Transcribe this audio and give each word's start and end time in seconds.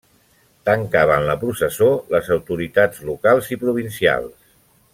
Tancaven 0.69 1.25
la 1.27 1.35
processó 1.43 1.89
les 2.15 2.31
autoritats 2.37 3.05
locals 3.11 3.53
i 3.57 3.59
provincials. 3.65 4.35